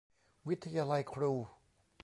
[0.47, 1.31] วิทยาลัยครู